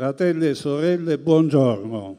[0.00, 2.16] Fratelli e sorelle, buongiorno.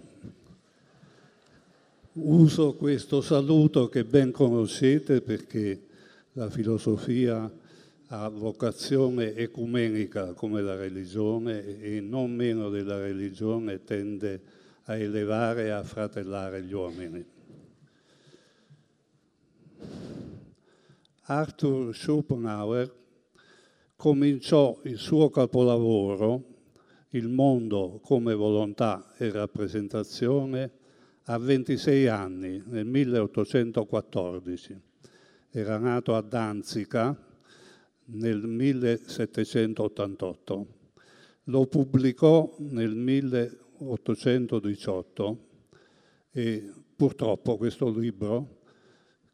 [2.12, 5.88] Uso questo saluto che ben conoscete perché
[6.34, 7.52] la filosofia
[8.10, 14.42] ha vocazione ecumenica come la religione e non meno della religione tende
[14.84, 17.26] a elevare e a fratellare gli uomini.
[21.24, 22.94] Arthur Schopenhauer
[23.96, 26.50] cominciò il suo capolavoro,
[27.14, 30.72] Il mondo come volontà e rappresentazione,
[31.26, 34.80] a 26 anni, nel 1814.
[35.50, 37.14] Era nato a Danzica
[38.06, 40.68] nel 1788.
[41.46, 45.48] Lo pubblicò nel 1818
[46.32, 48.60] e purtroppo questo libro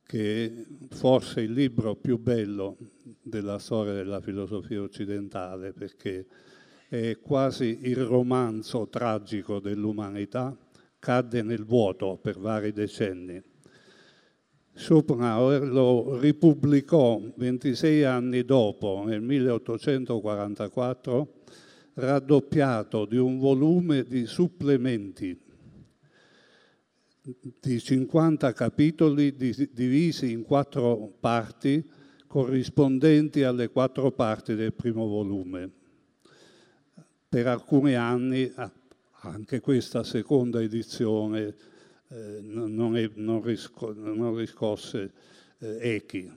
[0.03, 0.51] che è
[0.95, 2.77] forse il libro più bello
[3.21, 6.25] della storia della filosofia occidentale, perché
[6.89, 10.57] è quasi il romanzo tragico dell'umanità,
[10.99, 13.43] cadde nel vuoto per vari decenni.
[14.73, 21.33] Schopenhauer lo ripubblicò 26 anni dopo, nel 1844,
[21.95, 25.37] raddoppiato di un volume di supplementi
[27.59, 31.85] di 50 capitoli divisi in quattro parti
[32.25, 35.71] corrispondenti alle quattro parti del primo volume.
[37.29, 38.51] Per alcuni anni
[39.21, 41.55] anche questa seconda edizione
[42.07, 45.11] eh, non, è, non, risco, non, riscosse
[45.59, 46.31] eh, echi.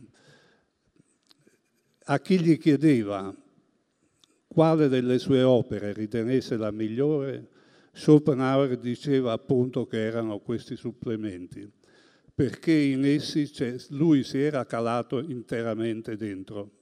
[2.05, 3.33] A chi gli chiedeva
[4.49, 7.49] quale delle sue opere ritenesse la migliore,
[7.93, 11.71] Schopenhauer diceva appunto che erano questi supplementi,
[12.35, 13.49] perché in essi
[13.91, 16.79] lui si era calato interamente dentro.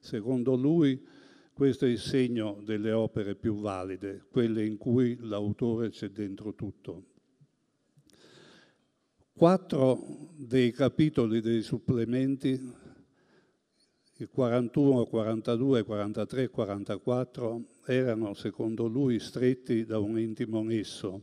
[0.00, 1.14] Secondo lui
[1.56, 7.04] questo è il segno delle opere più valide, quelle in cui l'autore c'è dentro tutto.
[9.32, 12.50] Quattro dei capitoli dei supplementi,
[14.16, 21.22] il 41, 42, 43 e 44, erano secondo lui stretti da un intimo nesso.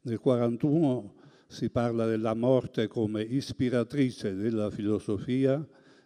[0.00, 1.14] Nel 41
[1.46, 5.64] si parla della morte come ispiratrice della filosofia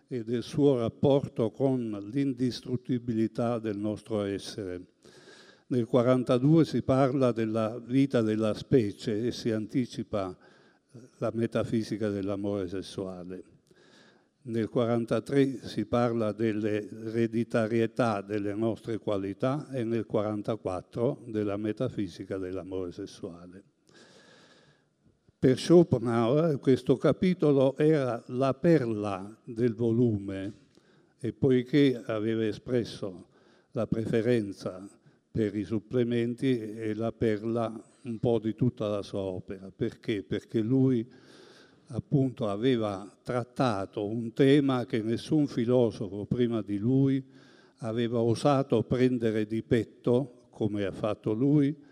[0.08, 4.94] e del suo rapporto con l'indistruttibilità del nostro essere.
[5.66, 10.34] Nel 42 si parla della vita della specie e si anticipa
[11.18, 13.44] la metafisica dell'amore sessuale.
[14.42, 23.77] Nel 43 si parla dell'ereditarietà delle nostre qualità e nel 44 della metafisica dell'amore sessuale.
[25.40, 30.52] Per Schopenhauer questo capitolo era la perla del volume
[31.20, 33.28] e poiché aveva espresso
[33.70, 34.84] la preferenza
[35.30, 37.72] per i supplementi è la perla
[38.02, 39.70] un po' di tutta la sua opera.
[39.70, 40.24] Perché?
[40.24, 41.08] Perché lui
[41.90, 47.24] appunto aveva trattato un tema che nessun filosofo prima di lui
[47.76, 51.86] aveva osato prendere di petto, come ha fatto lui,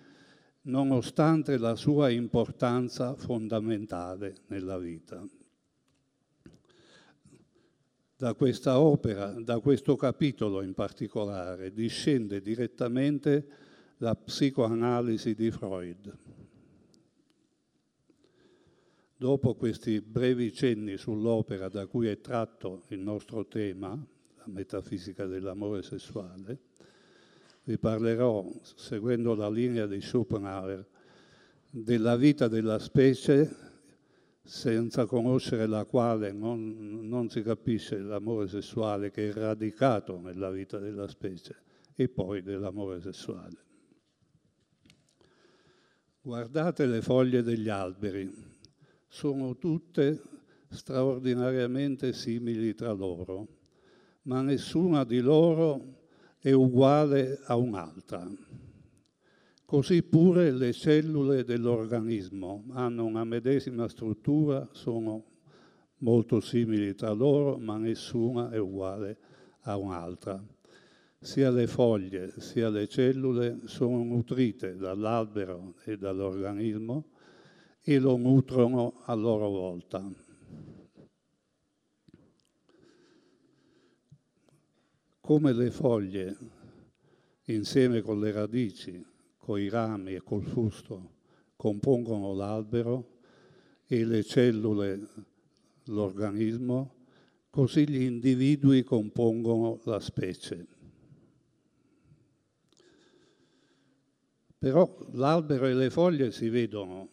[0.66, 5.26] nonostante la sua importanza fondamentale nella vita.
[8.16, 13.46] Da questa opera, da questo capitolo in particolare, discende direttamente
[13.98, 16.18] la psicoanalisi di Freud.
[19.18, 23.90] Dopo questi brevi cenni sull'opera da cui è tratto il nostro tema,
[24.36, 26.58] la metafisica dell'amore sessuale,
[27.66, 30.86] vi parlerò, seguendo la linea di Schopenhauer,
[31.68, 33.64] della vita della specie
[34.40, 40.78] senza conoscere la quale non, non si capisce l'amore sessuale che è radicato nella vita
[40.78, 41.56] della specie
[41.96, 43.64] e poi dell'amore sessuale.
[46.20, 48.32] Guardate le foglie degli alberi,
[49.08, 50.22] sono tutte
[50.68, 53.48] straordinariamente simili tra loro,
[54.22, 56.05] ma nessuna di loro
[56.38, 58.28] è uguale a un'altra.
[59.64, 65.24] Così pure le cellule dell'organismo hanno una medesima struttura, sono
[65.98, 69.18] molto simili tra loro, ma nessuna è uguale
[69.62, 70.40] a un'altra.
[71.18, 77.08] Sia le foglie sia le cellule sono nutrite dall'albero e dall'organismo
[77.80, 80.25] e lo nutrono a loro volta.
[85.26, 86.36] Come le foglie,
[87.46, 89.04] insieme con le radici,
[89.36, 91.14] con i rami e col fusto,
[91.56, 93.16] compongono l'albero
[93.86, 95.08] e le cellule
[95.86, 96.94] l'organismo,
[97.50, 100.64] così gli individui compongono la specie.
[104.56, 107.08] Però l'albero e le foglie si vedono,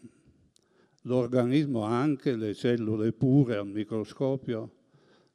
[1.01, 4.82] l'organismo anche, le cellule pure al microscopio,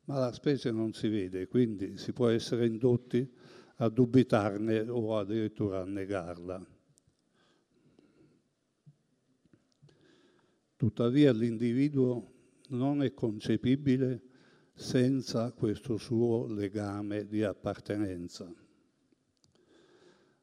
[0.09, 3.31] ma la specie non si vede, quindi si può essere indotti
[3.77, 6.67] a dubitarne o addirittura a negarla.
[10.77, 12.33] Tuttavia l'individuo
[12.69, 14.23] non è concepibile
[14.73, 18.51] senza questo suo legame di appartenenza.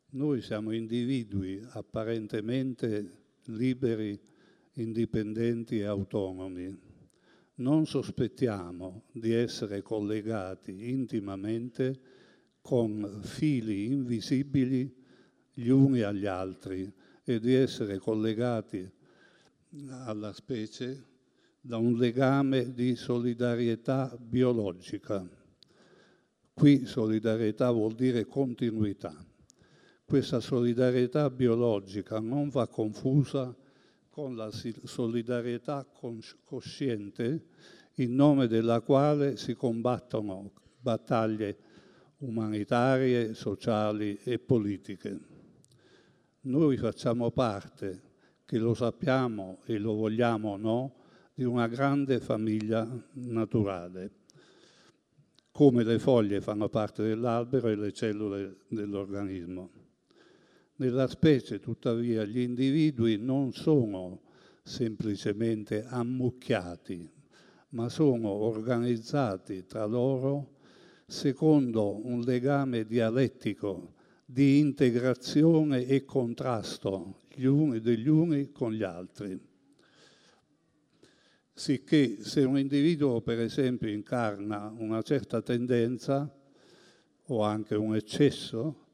[0.09, 4.19] Noi siamo individui apparentemente liberi,
[4.73, 6.84] indipendenti e autonomi.
[7.57, 11.99] Non sospettiamo di essere collegati intimamente
[12.59, 14.93] con fili invisibili
[15.53, 16.91] gli uni agli altri
[17.23, 18.91] e di essere collegati
[19.89, 21.05] alla specie
[21.61, 25.25] da un legame di solidarietà biologica.
[26.53, 29.15] Qui solidarietà vuol dire continuità.
[30.03, 33.55] Questa solidarietà biologica non va confusa
[34.15, 35.85] con la solidarietà
[36.45, 37.47] cosciente
[37.95, 41.57] in nome della quale si combattono battaglie
[42.19, 45.19] umanitarie, sociali e politiche.
[46.43, 48.03] Noi facciamo parte,
[48.45, 50.95] che lo sappiamo e lo vogliamo o no,
[51.33, 54.11] di una grande famiglia naturale,
[55.51, 59.84] come le foglie fanno parte dell'albero e le cellule dell'organismo.
[60.77, 64.23] Nella specie, tuttavia, gli individui non sono
[64.61, 67.09] semplicemente ammucchiati,
[67.69, 70.55] ma sono organizzati tra loro
[71.05, 73.93] secondo un legame dialettico
[74.25, 79.39] di integrazione e contrasto gli uni degli uni con gli altri.
[81.53, 86.29] Sicché se un individuo per esempio incarna una certa tendenza
[87.27, 88.84] o anche un eccesso,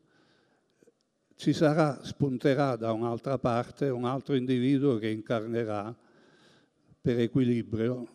[1.42, 5.92] ci sarà, spunterà da un'altra parte un altro individuo che incarnerà
[7.02, 8.08] per equilibrio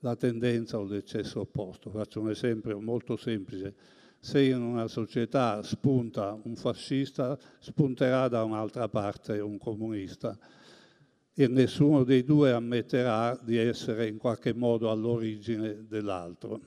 [0.00, 1.88] la tendenza o l'eccesso opposto.
[1.88, 3.74] Faccio un esempio molto semplice.
[4.20, 10.38] Se in una società spunta un fascista, spunterà da un'altra parte un comunista
[11.32, 16.60] e nessuno dei due ammetterà di essere in qualche modo all'origine dell'altro.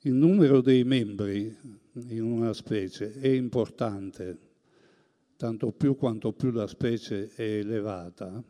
[0.00, 4.38] Il numero dei membri in una specie è importante,
[5.36, 8.42] tanto più quanto più la specie è elevata,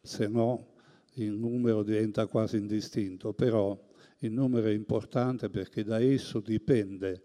[0.00, 0.66] se no
[1.14, 3.78] il numero diventa quasi indistinto, però
[4.18, 7.22] il numero è importante perché da esso dipende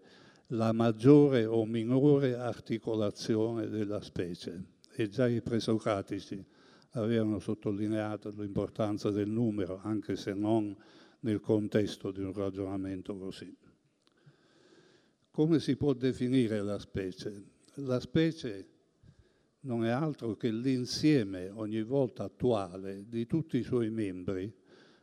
[0.48, 4.72] la maggiore o minore articolazione della specie.
[4.96, 6.44] E già i presocratici
[6.90, 10.76] avevano sottolineato l'importanza del numero, anche se non
[11.20, 13.56] nel contesto di un ragionamento così.
[15.34, 17.42] Come si può definire la specie?
[17.78, 18.68] La specie
[19.62, 24.54] non è altro che l'insieme ogni volta attuale di tutti i suoi membri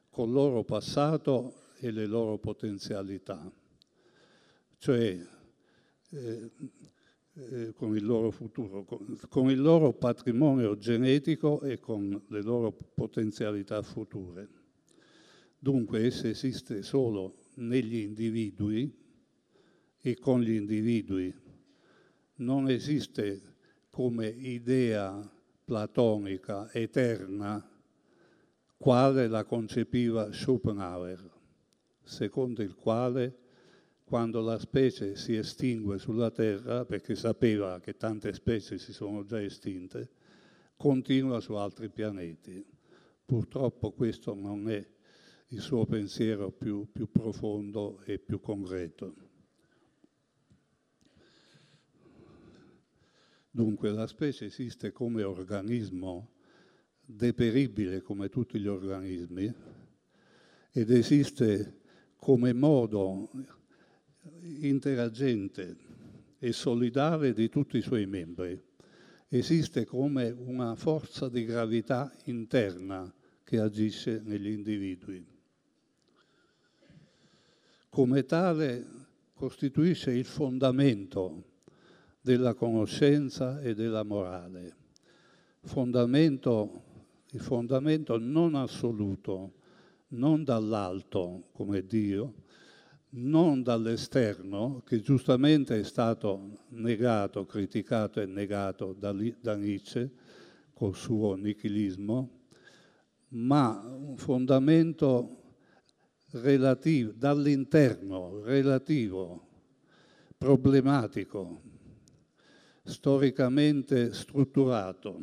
[0.10, 3.52] con il loro passato e le loro potenzialità
[4.82, 5.16] cioè
[6.10, 6.52] eh,
[7.34, 12.72] eh, con il loro futuro, con, con, il loro patrimonio genetico e con le loro
[12.72, 14.50] potenzialità future.
[15.60, 19.01] Dunque essa esiste solo negli individui
[20.02, 21.34] e con gli individui.
[22.38, 23.40] Non esiste
[23.90, 25.30] come idea
[25.64, 27.66] platonica eterna
[28.78, 31.30] quale la concepiva Schopenhauer,
[32.04, 33.38] secondo il quale
[34.04, 39.42] quando la specie si estingue sulla Terra, perché sapeva che tante specie si sono già
[39.42, 40.10] estinte,
[40.76, 42.66] continua su altri pianeti.
[43.24, 44.86] Purtroppo questo non è
[45.50, 49.31] il suo pensiero più, più profondo e più concreto.
[53.54, 56.30] Dunque la specie esiste come organismo
[57.04, 59.54] deperibile come tutti gli organismi
[60.72, 61.82] ed esiste
[62.16, 63.30] come modo
[64.42, 65.76] interagente
[66.40, 68.58] e solidale di tutti i suoi membri.
[69.28, 75.26] Esiste come una forza di gravità interna che agisce negli individui.
[77.90, 78.88] Come tale
[79.34, 81.51] costituisce il fondamento
[82.22, 84.76] della conoscenza e della morale.
[85.64, 86.84] Fondamento,
[87.32, 89.54] il fondamento non assoluto,
[90.10, 92.34] non dall'alto come Dio,
[93.14, 100.10] non dall'esterno, che giustamente è stato negato, criticato e negato da, da Nietzsche
[100.74, 102.40] col suo nichilismo,
[103.30, 105.56] ma un fondamento
[106.32, 109.48] relativo, dall'interno, relativo,
[110.38, 111.62] problematico,
[112.92, 115.20] storicamente strutturato,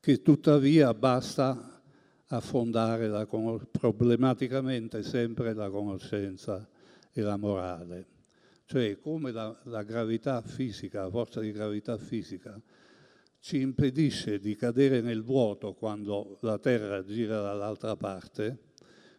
[0.00, 1.80] che tuttavia basta
[2.26, 6.68] affondare la, problematicamente sempre la conoscenza
[7.12, 8.06] e la morale.
[8.64, 12.60] Cioè come la, la gravità fisica, la forza di gravità fisica,
[13.40, 18.64] ci impedisce di cadere nel vuoto quando la Terra gira dall'altra parte,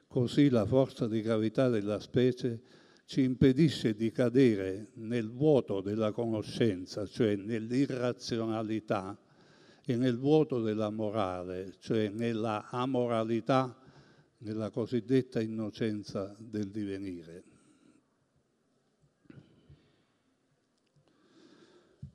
[0.08, 2.62] così la forza di gravità della specie
[3.10, 9.20] ci impedisce di cadere nel vuoto della conoscenza, cioè nell'irrazionalità,
[9.84, 13.76] e nel vuoto della morale, cioè nella amoralità,
[14.38, 17.44] nella cosiddetta innocenza del divenire.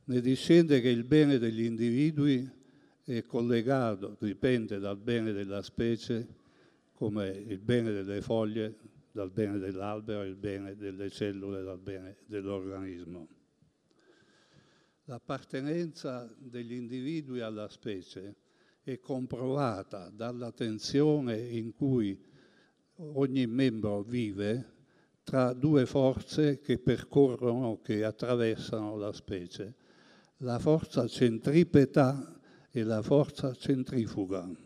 [0.05, 2.49] Ne discende che il bene degli individui
[3.03, 6.25] è collegato, dipende dal bene della specie,
[6.93, 13.29] come il bene delle foglie dal bene dell'albero il bene delle cellule dal bene dell'organismo.
[15.05, 18.35] L'appartenenza degli individui alla specie
[18.83, 22.21] è comprovata dalla tensione in cui
[22.97, 24.73] ogni membro vive
[25.23, 29.77] tra due forze che percorrono, che attraversano la specie,
[30.39, 34.64] la forza centripeta e la forza centrifuga.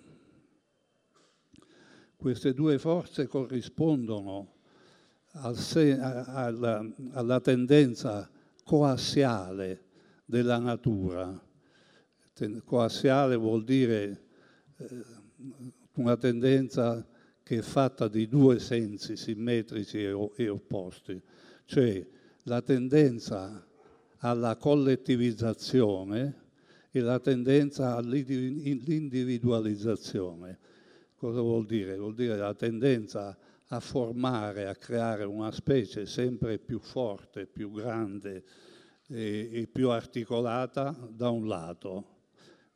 [2.18, 4.54] Queste due forze corrispondono
[5.34, 8.28] al se, alla, alla tendenza
[8.64, 9.84] coassiale
[10.24, 11.40] della natura.
[12.64, 14.24] Coassiale vuol dire
[14.78, 15.04] eh,
[15.94, 17.06] una tendenza
[17.44, 21.22] che è fatta di due sensi simmetrici e, e opposti,
[21.66, 22.04] cioè
[22.42, 23.64] la tendenza
[24.18, 26.46] alla collettivizzazione
[26.90, 30.58] e la tendenza all'individualizzazione.
[31.18, 31.96] Cosa vuol dire?
[31.96, 38.44] Vuol dire la tendenza a formare, a creare una specie sempre più forte, più grande,
[39.08, 42.16] e, e più articolata da un lato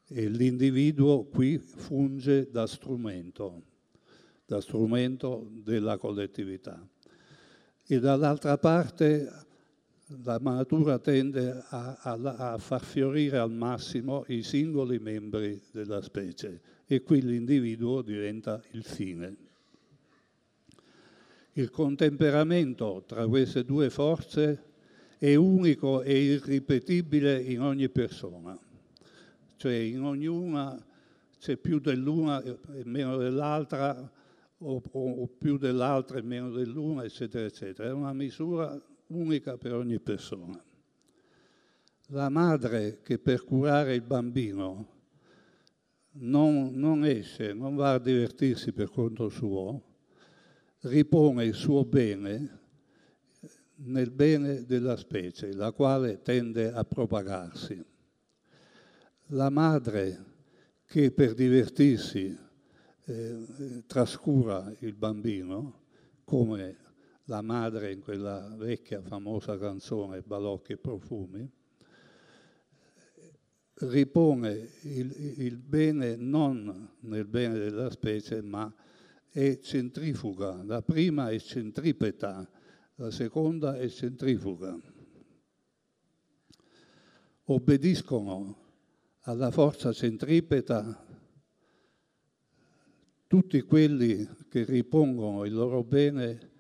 [0.09, 3.63] e l'individuo qui funge da strumento,
[4.45, 6.85] da strumento della collettività.
[7.87, 9.31] E dall'altra parte
[10.25, 16.61] la natura tende a, a, a, far fiorire al massimo i singoli membri della specie
[16.95, 19.37] e qui l'individuo diventa il fine.
[21.53, 24.65] Il contemperamento tra queste due forze
[25.17, 28.59] è unico e irripetibile in ogni persona,
[29.57, 30.85] cioè in ognuna
[31.39, 34.13] c'è più dell'una e meno dell'altra
[34.59, 37.89] o, o, o più dell'altra e meno dell'una, eccetera, eccetera.
[37.89, 40.63] È una misura unica per ogni persona.
[42.09, 45.01] La madre che per curare il bambino
[46.15, 49.83] non, non esce, non va a divertirsi per conto suo,
[50.81, 52.61] ripone il suo bene
[53.85, 57.85] nel bene della specie, la quale tende a propagarsi.
[59.29, 60.25] La madre
[60.87, 62.37] che per divertirsi
[63.05, 65.81] eh, trascura il bambino,
[66.25, 66.77] come
[67.25, 71.51] la madre in quella vecchia famosa canzone Balocchi e profumi,
[73.89, 78.73] ripone il, il, bene non nel bene della specie, ma
[79.29, 80.63] è centrifuga.
[80.65, 82.49] La prima è centripeta,
[82.97, 84.79] la seconda è centrifuga.
[87.45, 88.57] Obbediscono
[89.23, 91.07] alla forza centripeta
[93.27, 96.51] tutti quelli che ripongono il loro bene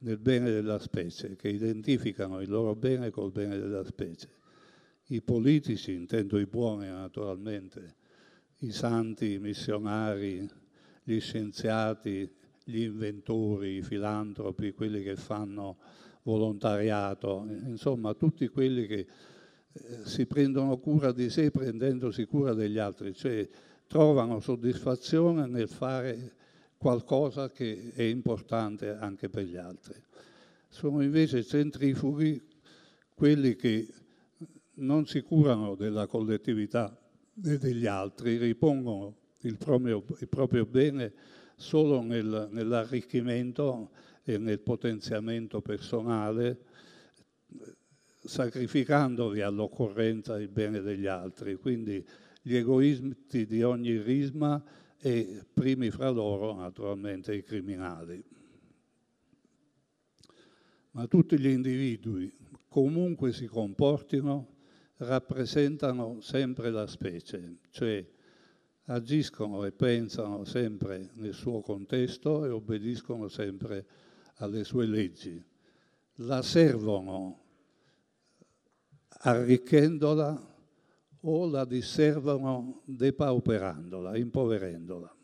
[0.00, 4.37] nel bene della specie, che identificano il loro bene col bene della specie.
[5.10, 7.94] I politici, intendo i buoni naturalmente,
[8.58, 10.48] i santi, i missionari,
[11.02, 12.30] gli scienziati,
[12.64, 15.78] gli inventori, i filantropi, quelli che fanno
[16.22, 19.06] volontariato, insomma tutti quelli che
[19.72, 23.48] eh, si prendono cura di sé prendendosi cura degli altri, cioè
[23.86, 26.34] trovano soddisfazione nel fare
[26.76, 29.94] qualcosa che è importante anche per gli altri.
[30.68, 32.40] Sono invece centrifughi
[33.14, 33.88] quelli che
[34.78, 36.96] non si curano della collettività
[37.42, 41.12] e degli altri, ripongono il proprio, il proprio bene
[41.56, 43.90] solo nel, nell'arricchimento
[44.22, 46.60] e nel potenziamento personale,
[48.24, 51.56] sacrificandovi all'occorrenza il bene degli altri.
[51.56, 52.04] Quindi
[52.42, 54.62] gli egoisti di ogni risma
[55.00, 58.22] e primi fra loro naturalmente i criminali.
[60.92, 62.32] Ma tutti gli individui,
[62.68, 64.56] comunque si comportino,
[64.98, 68.06] rappresentano sempre la specie, cioè
[68.86, 73.86] agiscono e pensano sempre nel suo contesto e obbediscono sempre
[74.36, 75.44] alle sue leggi.
[76.20, 77.44] la servono
[79.20, 80.56] arricchendola
[81.20, 85.17] o la disservano depauperandola, impoverendola.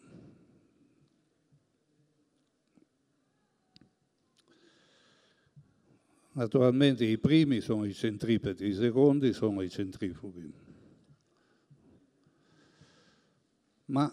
[6.35, 10.53] Naturalmente i primi sono i centripeti, i secondi sono i centrifughi.
[13.87, 14.13] Ma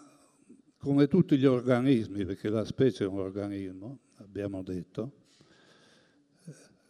[0.77, 5.11] come tutti gli organismi, perché la specie è un organismo, abbiamo detto,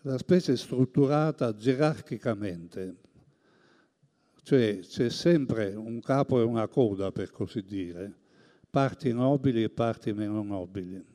[0.02, 2.96] la specie è strutturata gerarchicamente,
[4.44, 8.14] cioè c'è sempre un capo e una coda, per così dire,
[8.70, 11.11] parti nobili e parti meno nobili.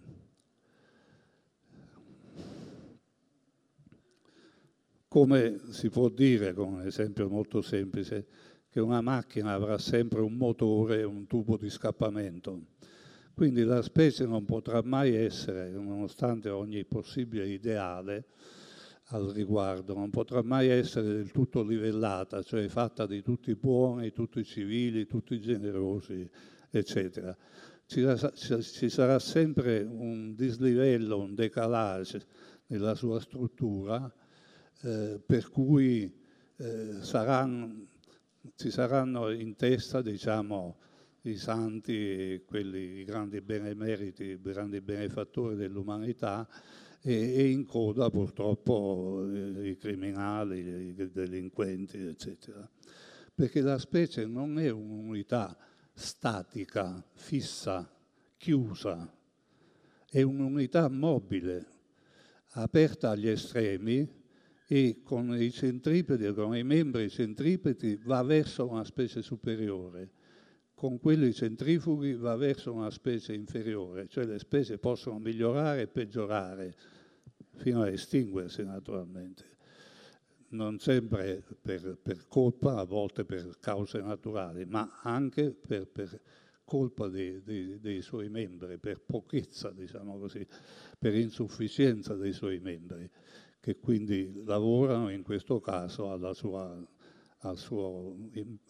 [5.08, 8.26] Come si può dire, con un esempio molto semplice,
[8.68, 12.74] che una macchina avrà sempre un motore e un tubo di scappamento.
[13.32, 18.26] Quindi la specie non potrà mai essere, nonostante ogni possibile ideale
[19.10, 24.42] al riguardo, non potrà mai essere del tutto livellata, cioè fatta di tutti buoni, tutti
[24.42, 26.28] civili, tutti generosi,
[26.70, 27.36] eccetera.
[27.86, 28.04] Ci,
[28.62, 32.26] ci sarà sempre un dislivello, un decalage
[32.66, 34.12] nella sua struttura,
[34.82, 36.12] eh, per cui
[36.56, 37.86] eh, saranno,
[38.56, 40.76] ci saranno in testa diciamo,
[41.22, 46.48] i santi, quelli, i grandi benemeriti, i grandi benefattori dell'umanità
[47.00, 52.68] e, e, in coda purtroppo eh, i criminali, i delinquenti, eccetera.
[53.34, 55.56] Perché la specie non è un'unità
[55.92, 57.90] statica, fissa,
[58.36, 59.12] chiusa,
[60.08, 61.66] è un'unità mobile,
[62.52, 64.15] aperta agli estremi
[64.68, 70.10] e con i centripeti, con i membri centripeti, va verso una specie superiore.
[70.74, 76.74] Con quelli centrifughi va verso una specie inferiore, cioè le specie possono migliorare e peggiorare
[77.54, 79.54] fino a estinguersi naturalmente.
[80.48, 86.20] Non sempre per, per colpa, a volte per cause naturali, ma anche per, per
[86.64, 90.46] colpa dei, dei, dei, suoi membri, per pochezza, diciamo così,
[90.98, 93.08] per insufficienza dei suoi membri
[93.66, 96.88] che quindi lavorano in questo caso sua,
[97.38, 98.16] al suo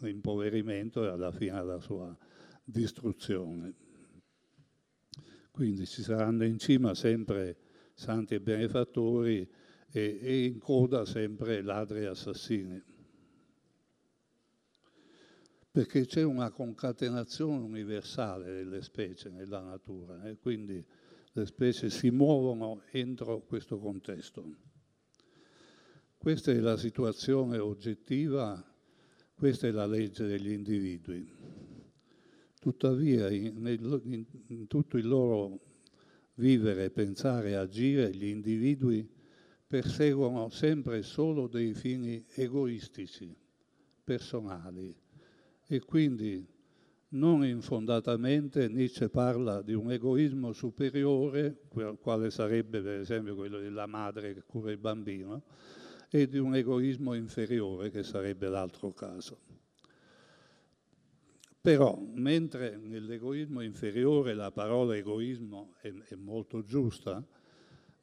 [0.04, 2.16] impoverimento e alla fine alla sua
[2.64, 3.74] distruzione.
[5.50, 7.58] Quindi ci saranno in cima sempre
[7.92, 9.46] santi e benefattori
[9.90, 12.82] e, e in coda sempre ladri e assassini.
[15.72, 20.82] Perché c'è una concatenazione universale delle specie nella natura e quindi
[21.32, 24.66] le specie si muovono entro questo contesto.
[26.26, 28.60] Questa è la situazione oggettiva,
[29.32, 31.24] questa è la legge degli individui.
[32.58, 35.60] Tuttavia, in, in, in tutto il loro
[36.34, 39.08] vivere, pensare agire, gli individui
[39.68, 43.32] perseguono sempre solo dei fini egoistici,
[44.02, 44.92] personali
[45.64, 46.44] e quindi
[47.10, 51.60] non infondatamente Nietzsche parla di un egoismo superiore,
[52.00, 55.44] quale sarebbe per esempio quello della madre che cura il bambino,
[56.10, 59.38] e di un egoismo inferiore, che sarebbe l'altro caso.
[61.60, 67.24] Però, mentre nell'egoismo inferiore la parola egoismo è, è molto giusta,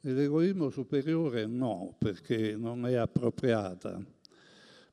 [0.00, 4.04] nell'egoismo superiore no, perché non è appropriata,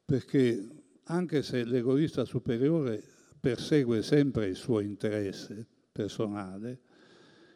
[0.05, 0.67] perché
[1.03, 3.03] anche se l'egoista superiore
[3.39, 6.79] persegue sempre il suo interesse personale,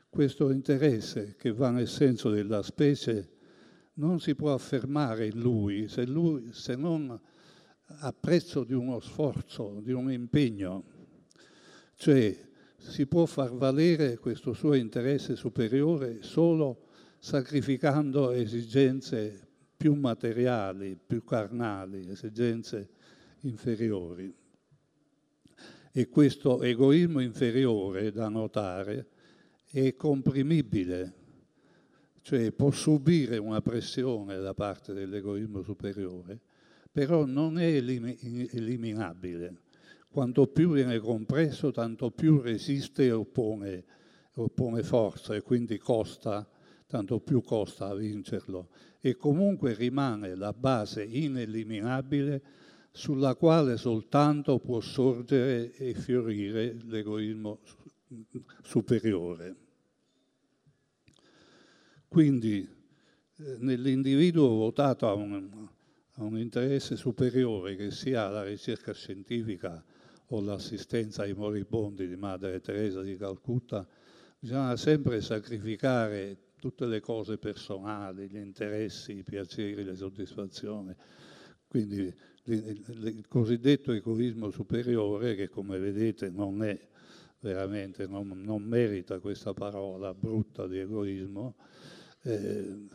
[0.10, 3.35] questo interesse che va nel senso della specie
[3.96, 7.20] non si può affermare in lui se, lui, se non
[7.88, 10.84] a prezzo di uno sforzo, di un impegno.
[11.96, 12.38] Cioè
[12.78, 16.88] si può far valere questo suo interesse superiore solo
[17.20, 22.90] sacrificando esigenze più materiali, più carnali, esigenze
[23.42, 24.34] inferiori.
[25.92, 29.08] E questo egoismo inferiore, da notare,
[29.66, 31.24] è comprimibile
[32.26, 36.40] cioè può subire una pressione da parte dell'egoismo superiore,
[36.92, 39.62] però non è eliminabile.
[40.10, 43.84] Quanto più viene compresso, tanto più resiste e oppone,
[44.38, 46.50] oppone forza e quindi costa,
[46.88, 48.70] tanto più costa a vincerlo.
[49.02, 52.42] E comunque rimane la base ineliminabile
[52.90, 57.60] sulla quale soltanto può sorgere e fiorire l'egoismo
[58.64, 59.65] superiore.
[62.16, 65.68] Quindi eh, nell'individuo votato a un,
[66.14, 69.84] a un interesse superiore, che sia la ricerca scientifica
[70.28, 73.86] o l'assistenza ai moribondi di Madre Teresa di Calcutta,
[74.40, 80.96] bisogna sempre sacrificare tutte le cose personali, gli interessi, i piaceri, le soddisfazioni.
[81.68, 86.80] Quindi il cosiddetto egoismo superiore, che come vedete non è
[87.42, 91.56] veramente, non, non merita questa parola brutta di egoismo,
[92.26, 92.88] eh,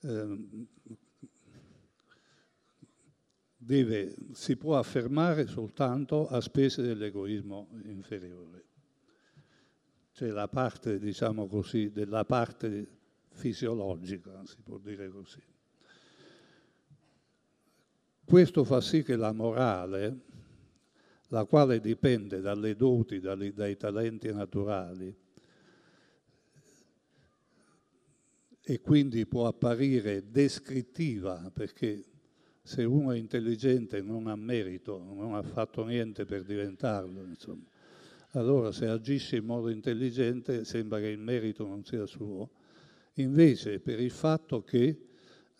[0.00, 0.46] eh,
[3.56, 8.64] deve, si può affermare soltanto a spese dell'egoismo inferiore.
[10.12, 12.86] Cioè la parte, diciamo così, della parte
[13.30, 15.42] fisiologica, si può dire così.
[18.24, 20.20] Questo fa sì che la morale,
[21.28, 25.14] la quale dipende dalle doti, dai talenti naturali,
[28.68, 32.02] e quindi può apparire descrittiva, perché
[32.60, 37.62] se uno è intelligente non ha merito, non ha fatto niente per diventarlo, insomma.
[38.30, 42.50] Allora se agisce in modo intelligente sembra che il merito non sia suo.
[43.14, 45.10] Invece per il fatto che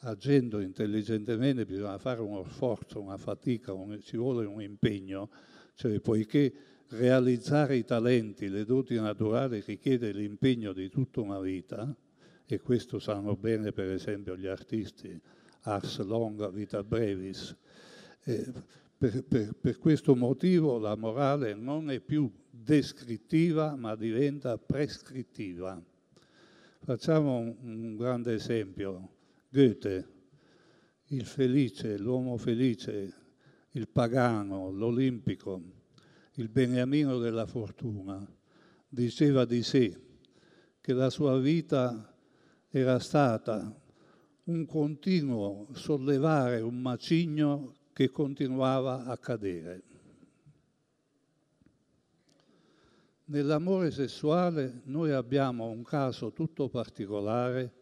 [0.00, 5.30] agendo intelligentemente bisogna fare uno sforzo, una fatica, un, ci vuole un impegno,
[5.74, 6.52] cioè poiché
[6.88, 11.96] realizzare i talenti, le doti naturali richiede l'impegno di tutta una vita,
[12.46, 15.20] e questo sanno bene per esempio gli artisti,
[15.62, 17.54] ars longa vita brevis.
[18.22, 18.52] Eh,
[18.96, 25.82] per, per, per, questo motivo la morale non è più descrittiva ma diventa prescrittiva.
[26.80, 29.10] Facciamo un, un grande esempio.
[29.48, 30.08] Goethe,
[31.08, 33.14] il felice, l'uomo felice,
[33.72, 35.60] il pagano, l'olimpico,
[36.34, 38.26] il beniamino della fortuna,
[38.88, 40.00] diceva di sé
[40.80, 42.15] che la sua vita
[42.78, 43.74] era stata
[44.44, 49.82] un continuo sollevare un macigno che continuava a cadere.
[53.28, 57.72] Nell'amore sessuale noi abbiamo un caso tutto particolare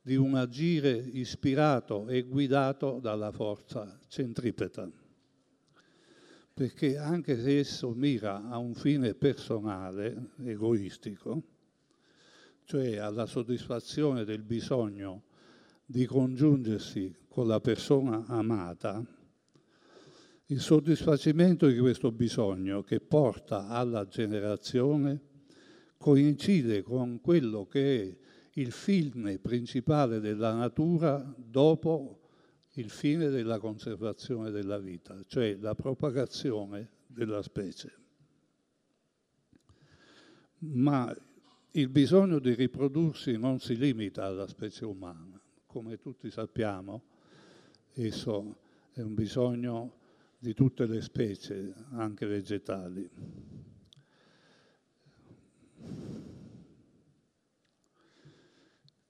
[0.00, 4.88] di un agire ispirato e guidato dalla forza centripeta,
[6.54, 11.53] perché anche se esso mira a un fine personale, egoistico,
[12.64, 15.24] cioè alla soddisfazione del bisogno
[15.86, 19.04] di congiungersi con la persona amata,
[20.46, 25.20] il soddisfacimento di questo bisogno che porta alla generazione
[25.96, 28.16] coincide con quello che è
[28.60, 32.20] il fine principale della natura dopo
[32.72, 37.92] il fine della conservazione della vita, cioè la propagazione della specie.
[40.58, 41.14] Ma
[41.76, 45.40] il bisogno di riprodursi non si limita alla specie umana
[45.74, 47.02] come tutti sappiamo,
[47.94, 48.58] esso
[48.92, 49.94] è un bisogno
[50.38, 53.10] di tutte le specie, anche vegetali.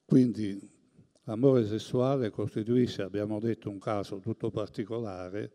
[0.05, 0.59] Quindi
[1.25, 5.51] l'amore sessuale costituisce, abbiamo detto, un caso tutto particolare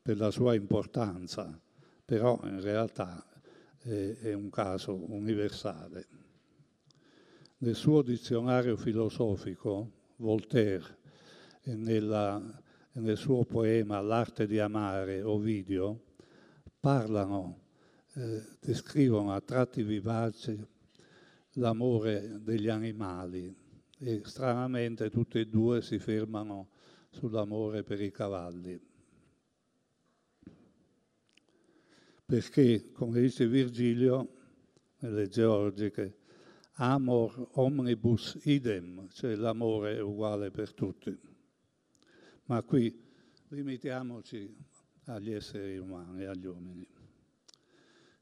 [0.00, 1.60] per la sua importanza,
[2.04, 3.26] però in realtà
[3.78, 6.21] è, è un caso universale.
[7.62, 10.98] Nel suo dizionario filosofico Voltaire
[11.66, 12.42] nella,
[12.94, 16.06] nel suo poema L'arte di amare, Ovidio,
[16.80, 17.60] parlano,
[18.14, 20.60] eh, descrivono a tratti vivaci
[21.52, 23.54] l'amore degli animali
[23.96, 26.70] e stranamente tutti e due si fermano
[27.10, 28.80] sull'amore per i cavalli.
[32.26, 34.34] Perché, come dice Virgilio,
[34.98, 36.21] nelle Georgiche,
[36.76, 41.16] amor omnibus idem, cioè l'amore è uguale per tutti.
[42.44, 42.98] Ma qui
[43.48, 44.54] limitiamoci
[45.06, 46.86] agli esseri umani, agli uomini.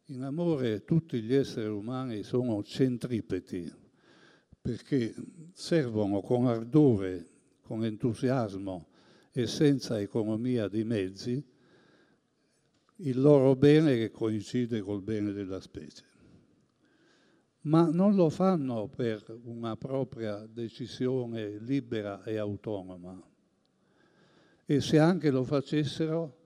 [0.07, 3.73] In amore tutti gli esseri umani sono centripeti
[4.61, 5.15] perché
[5.53, 7.29] servono con ardore,
[7.63, 8.89] con entusiasmo
[9.31, 11.43] e senza economia di mezzi
[12.97, 16.10] il loro bene che coincide col bene della specie
[17.63, 23.23] ma non lo fanno per una propria decisione libera e autonoma.
[24.65, 26.37] E se anche lo facessero,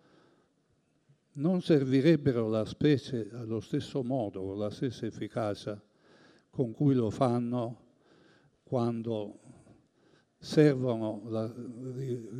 [1.34, 5.80] non servirebbero la specie allo stesso modo, con la stessa efficacia
[6.50, 7.80] con cui lo fanno
[8.62, 9.40] quando
[10.46, 11.52] la,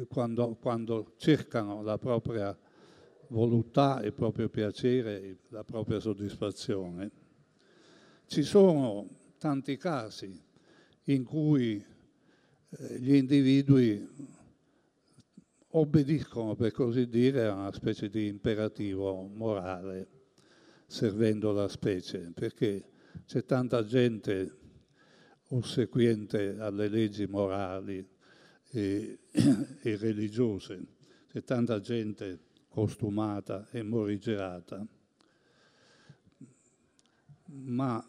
[0.08, 2.56] quando, quando cercano la propria
[3.28, 7.23] volontà, il proprio piacere, la propria soddisfazione.
[8.26, 9.08] Ci sono
[9.38, 10.42] tanti casi
[11.04, 11.84] in cui
[12.70, 14.06] eh, gli individui
[15.68, 20.08] obbediscono, per così dire, a una specie di imperativo morale,
[20.86, 22.90] servendo la specie, perché
[23.26, 24.58] c'è tanta gente
[25.48, 28.06] ossequiente alle leggi morali
[28.70, 30.86] e, e religiose,
[31.30, 34.84] c'è tanta gente costumata e morigerata.
[37.46, 38.04] Ma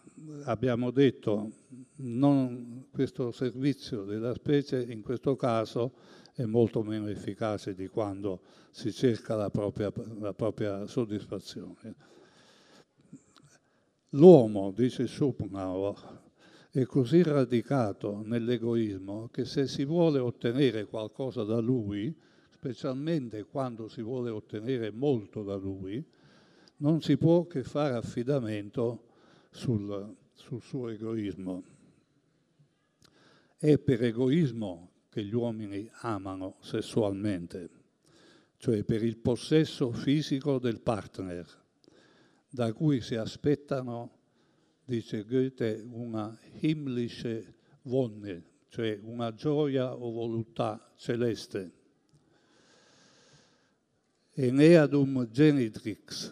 [0.46, 1.52] abbiamo detto
[1.98, 5.94] non, questo servizio della specie in questo caso
[6.34, 11.96] è molto meno efficace di quando si cerca la propria, la propria soddisfazione.
[14.10, 16.24] L'uomo, dice Schopenhauer,
[16.72, 22.14] è così radicato nell'egoismo che se si vuole ottenere qualcosa da lui,
[22.50, 26.04] specialmente quando si vuole ottenere molto da lui,
[26.78, 29.15] non si può che fare affidamento
[29.56, 31.64] sul, sul suo egoismo.
[33.58, 37.70] È per egoismo che gli uomini amano sessualmente,
[38.58, 41.64] cioè per il possesso fisico del partner
[42.50, 44.12] da cui si aspettano,
[44.84, 51.72] dice Goethe, una himmlische Wonne, cioè una gioia o voluttà celeste.
[54.32, 56.32] Eneadum genitrix,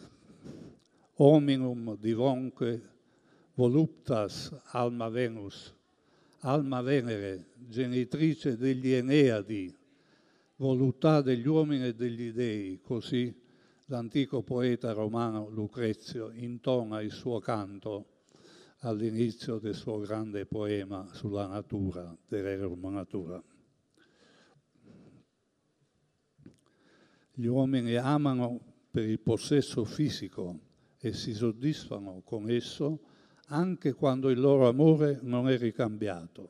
[1.15, 2.92] hominum divonque
[3.55, 5.73] voluptas alma Venus,
[6.39, 9.75] alma Venere, genitrice degli Eneadi,
[10.55, 13.33] voluttà degli uomini e degli dei, così
[13.87, 18.07] l'antico poeta romano Lucrezio intona il suo canto
[18.79, 23.41] all'inizio del suo grande poema sulla natura, dell'erum natura.
[27.35, 28.59] Gli uomini amano
[28.91, 30.59] per il possesso fisico
[30.97, 32.99] e si soddisfano con esso
[33.47, 36.49] anche quando il loro amore non è ricambiato.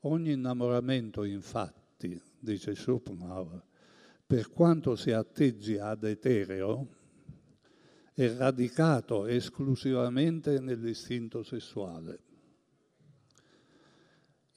[0.00, 3.62] Ogni innamoramento, infatti, dice Schopenhauer,
[4.26, 6.88] per quanto si atteggi ad etereo,
[8.12, 12.20] è radicato esclusivamente nell'istinto sessuale.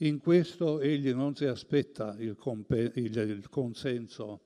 [0.02, 4.42] In questo egli non si aspetta il, comp- il, il consenso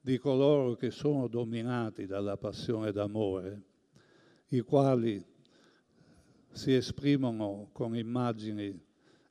[0.00, 3.62] di coloro che sono dominati dalla passione d'amore,
[4.48, 5.24] i quali
[6.52, 8.78] si esprimono con immagini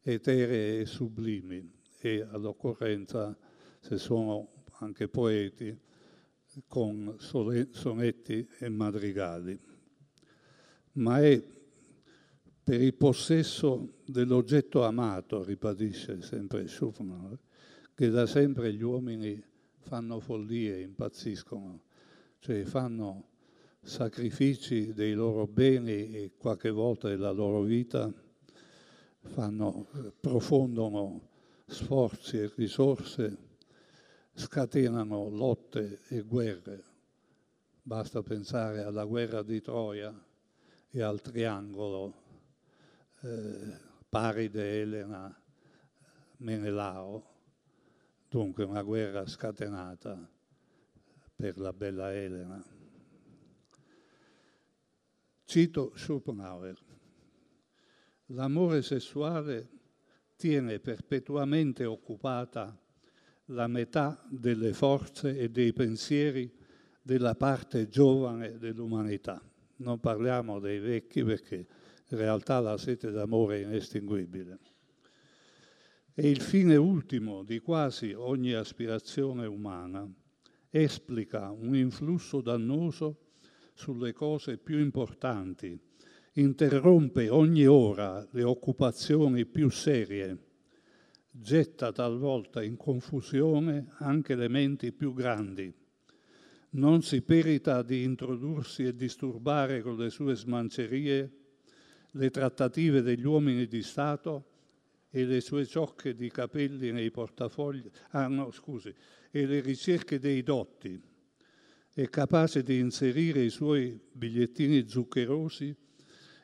[0.02, 3.38] eteree e sublimi e all'occorrenza,
[3.80, 5.78] se sono anche poeti,
[6.68, 9.60] con sonetti e madrigali,
[10.94, 11.44] ma è
[12.64, 17.40] per il possesso dell'oggetto amato, ribadisce sempre Schopenhauer,
[17.94, 19.42] che da sempre gli uomini
[19.80, 21.84] fanno follie, impazziscono,
[22.40, 23.30] cioè fanno
[23.88, 28.12] sacrifici dei loro beni e qualche volta della loro vita,
[29.22, 29.88] fanno,
[30.20, 31.30] profondono
[31.66, 33.46] sforzi e risorse
[34.34, 36.84] scatenano lotte e guerre.
[37.82, 40.14] Basta pensare alla guerra di Troia
[40.90, 42.14] e al triangolo
[43.22, 45.34] eh, Paride, Elena,
[46.38, 47.26] Menelao,
[48.28, 50.30] dunque una guerra scatenata
[51.36, 52.77] per la bella Elena.
[55.50, 56.76] Cito Schopenhauer.
[58.32, 59.70] L'amore sessuale
[60.36, 62.78] tiene perpetuamente occupata
[63.46, 66.54] la metà delle forze e dei pensieri
[67.02, 69.42] della parte giovane dell'umanità.
[69.78, 71.66] Non parliamo dei vecchi perché
[72.10, 74.60] in realtà la sete d'amore è inestinguibile.
[76.12, 80.06] È il fine ultimo di quasi ogni aspirazione umana.
[80.70, 83.27] Esplica un influsso dannoso
[83.78, 85.80] sulle cose più importanti,
[86.34, 90.46] interrompe ogni ora le occupazioni più serie
[91.40, 95.72] getta talvolta in confusione anche le menti più grandi.
[96.72, 101.32] Non si perita di introdursi e disturbare con le sue smancerie
[102.12, 104.46] le trattative degli uomini di Stato
[105.10, 108.94] e le sue ciocche di capelli nei portafogli, ah no, scusi,
[109.32, 111.02] e le ricerche dei dotti.
[111.98, 115.76] È capace di inserire i suoi bigliettini zuccherosi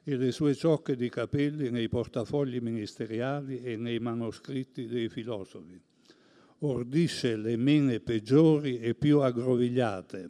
[0.03, 5.79] e le sue ciocche di capelli nei portafogli ministeriali e nei manoscritti dei filosofi.
[6.61, 10.27] Ordisce le mene peggiori e più aggrovigliate,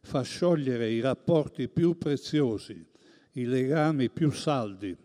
[0.00, 2.82] fa sciogliere i rapporti più preziosi,
[3.32, 4.96] i legami più saldi,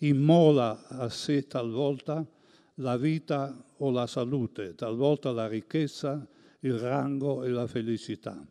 [0.00, 2.30] immola a sé talvolta
[2.74, 6.28] la vita o la salute, talvolta la ricchezza,
[6.60, 8.46] il rango e la felicità.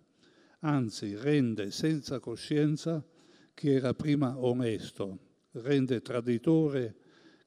[0.66, 3.04] Anzi, rende senza coscienza
[3.54, 5.20] che era prima onesto,
[5.52, 6.96] rende traditore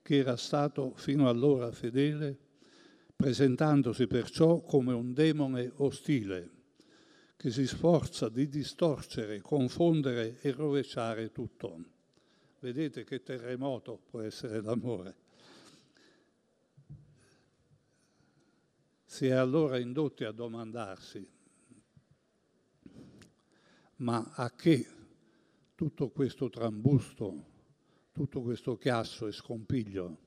[0.03, 2.39] che era stato fino allora fedele,
[3.17, 6.51] presentandosi perciò come un demone ostile
[7.37, 11.85] che si sforza di distorcere, confondere e rovesciare tutto.
[12.61, 15.17] vedete che terremoto può essere l'amore.
[19.05, 21.38] Si è allora indotti a domandarsi,
[23.99, 24.87] ma a che
[25.75, 27.47] tutto questo trambusto,
[28.13, 30.19] tutto questo chiasso e scompiglio,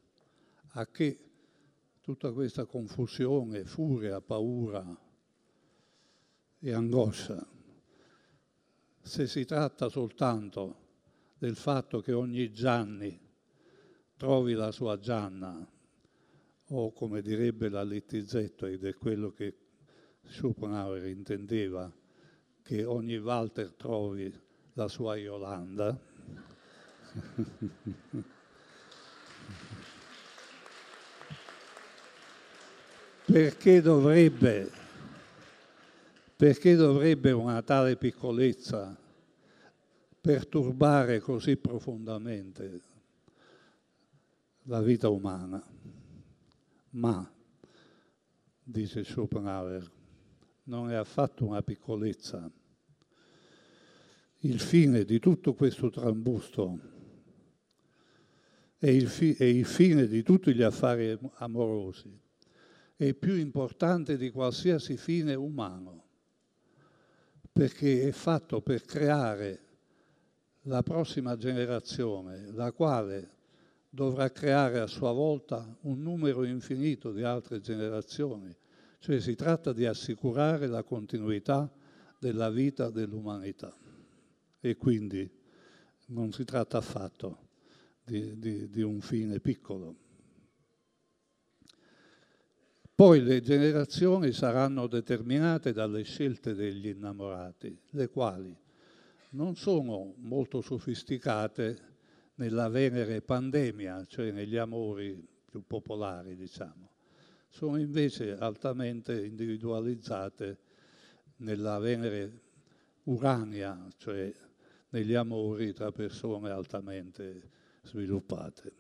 [0.73, 1.29] a che
[2.01, 4.97] tutta questa confusione, furia, paura
[6.60, 7.45] e angoscia,
[9.01, 10.79] se si tratta soltanto
[11.38, 13.19] del fatto che ogni Gianni
[14.15, 15.67] trovi la sua Gianna,
[16.73, 19.57] o come direbbe la Littizetto, ed è quello che
[20.23, 21.91] Schopenhauer intendeva,
[22.63, 24.34] che ogni Walter trovi
[24.74, 25.97] la sua Yolanda.
[33.26, 34.69] perché dovrebbe,
[36.36, 38.97] perché dovrebbe una tale piccolezza
[40.19, 42.82] perturbare così profondamente
[44.63, 45.63] la vita umana?
[46.91, 47.30] Ma,
[48.63, 49.89] dice Schopenhauer,
[50.63, 52.50] non è affatto una piccolezza.
[54.39, 56.80] Il fine di tutto questo trambusto
[58.78, 62.19] è il, fi- è il fine di tutti gli affari amorosi,
[62.95, 66.06] è più importante di qualsiasi fine umano,
[67.52, 69.60] perché è fatto per creare
[70.65, 73.39] la prossima generazione, la quale
[73.89, 78.56] dovrà creare a sua volta un numero infinito di altre generazioni.
[79.01, 81.73] Cioè si tratta di assicurare la continuità
[82.19, 83.75] della vita dell'umanità.
[84.59, 85.27] E quindi
[86.09, 87.47] non si tratta affatto
[88.03, 89.95] di, di, di un fine piccolo.
[92.93, 98.55] Poi le generazioni saranno determinate dalle scelte degli innamorati, le quali
[99.31, 101.89] non sono molto sofisticate
[102.35, 106.90] nella Venere pandemia, cioè negli amori più popolari, diciamo.
[107.51, 110.57] Sono invece altamente individualizzate
[111.37, 112.41] nella Venere
[113.03, 114.33] urania, cioè
[114.89, 117.49] negli amori tra persone altamente
[117.83, 118.73] sviluppate.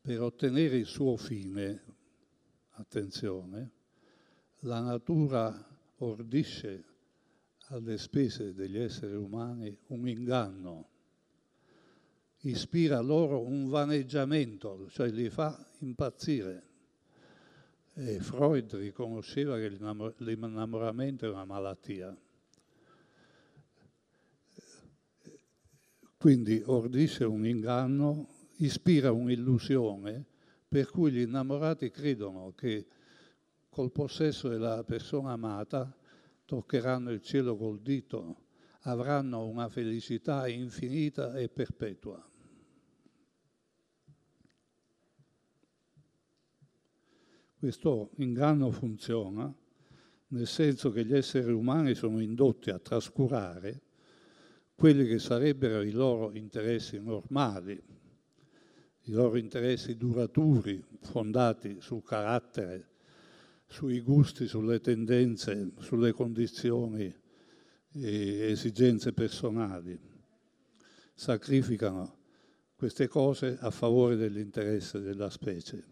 [0.00, 1.84] Per ottenere il suo fine,
[2.70, 3.70] attenzione,
[4.62, 5.54] la natura
[5.98, 6.84] ordisce
[7.68, 10.88] alle spese degli esseri umani un inganno,
[12.42, 16.66] ispira loro un vaneggiamento, cioè li fa impazzire.
[17.94, 19.68] E Freud riconosceva che
[20.18, 22.16] l'innamoramento è una malattia.
[26.16, 30.24] Quindi ordisce un inganno, ispira un'illusione
[30.68, 32.86] per cui gli innamorati credono che
[33.70, 35.96] col possesso della persona amata
[36.44, 38.47] toccheranno il cielo col dito,
[38.82, 42.22] avranno una felicità infinita e perpetua.
[47.58, 49.52] Questo inganno funziona
[50.28, 53.82] nel senso che gli esseri umani sono indotti a trascurare
[54.74, 57.82] quelli che sarebbero i loro interessi normali,
[59.02, 62.96] i loro interessi duraturi, fondati sul carattere
[63.68, 67.14] sui gusti, sulle tendenze, sulle condizioni
[67.92, 69.98] e esigenze personali.
[71.14, 72.16] Sacrificano
[72.76, 75.84] queste cose a favore dell'interesse della specie.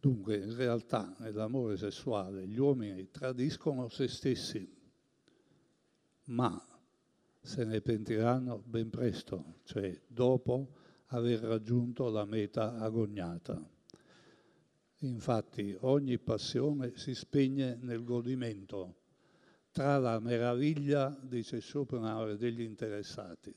[0.00, 4.68] Dunque, in realtà, nell'amore sessuale gli uomini tradiscono se stessi,
[6.26, 6.60] ma
[7.40, 10.74] se ne pentiranno ben presto, cioè dopo
[11.06, 13.64] aver raggiunto la meta agognata.
[15.00, 19.02] Infatti ogni passione si spegne nel godimento,
[19.76, 23.54] tra la meraviglia, dice Schopenhauer, degli interessati.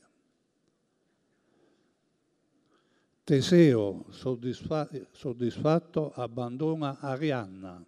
[3.24, 7.82] Teseo, soddisfa- soddisfatto, abbandona Arianna.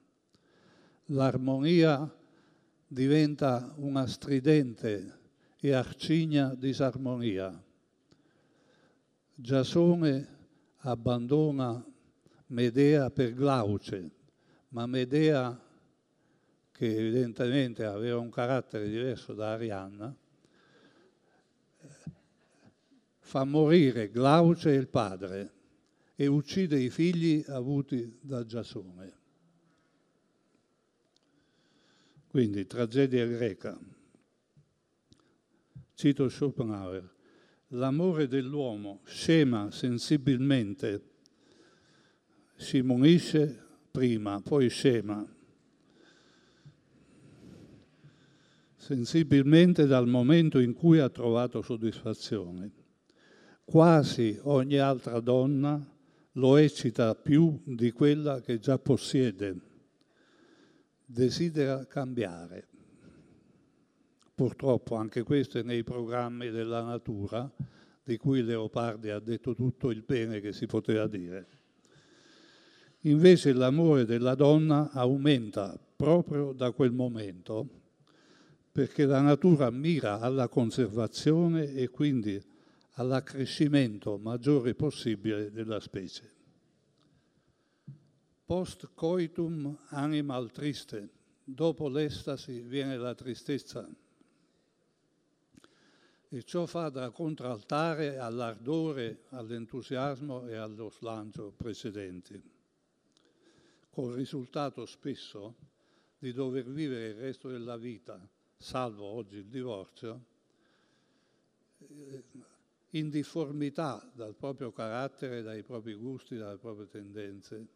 [1.09, 2.11] L'armonia
[2.87, 5.19] diventa una stridente
[5.61, 7.63] e arcigna disarmonia.
[9.35, 10.39] Giasone
[10.79, 11.85] abbandona
[12.47, 14.11] Medea per Glauce,
[14.69, 15.71] ma Medea,
[16.73, 20.17] che evidentemente aveva un carattere diverso da Arianna,
[23.19, 25.53] fa morire Glauce e il padre
[26.15, 29.21] e uccide i figli avuti da Giasone.
[32.29, 33.79] Quindi tragedia greca.
[35.95, 37.11] Cito Schopenhauer.
[37.69, 41.11] L'amore dell'uomo scema sensibilmente
[42.57, 45.27] si munisce prima, poi scema.
[48.83, 52.73] Sensibilmente dal momento in cui ha trovato soddisfazione.
[53.63, 55.81] Quasi ogni altra donna
[56.33, 59.55] lo eccita più di quella che già possiede.
[61.05, 62.67] Desidera cambiare.
[64.35, 67.49] Purtroppo anche questo è nei programmi della natura,
[68.03, 71.47] di cui Leopardi ha detto tutto il bene che si poteva dire.
[73.03, 77.82] Invece l'amore della donna aumenta proprio da quel momento,
[78.73, 82.43] perché la natura mira alla conservazione e quindi
[82.93, 86.31] all'accrescimento maggiore possibile della specie.
[88.47, 91.11] Post coitum animal triste,
[91.45, 93.87] dopo l'estasi viene la tristezza
[96.29, 102.43] e ciò fa da contraltare all'ardore, all'entusiasmo e allo slancio precedenti,
[103.91, 105.57] col risultato spesso
[106.19, 108.19] di dover vivere il resto della vita,
[108.63, 110.25] salvo oggi il divorzio,
[111.79, 112.23] eh,
[112.91, 117.67] in difformità dal proprio carattere, dai propri gusti, dalle proprie tendenze,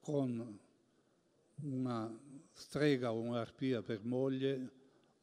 [0.00, 0.58] con
[1.62, 2.20] una
[2.52, 4.70] strega o un'arpia per moglie